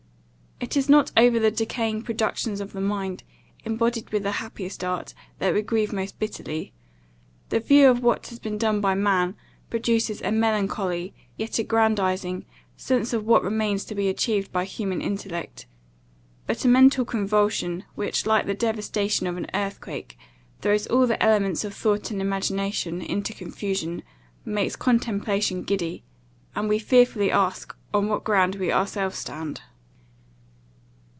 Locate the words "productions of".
2.03-2.71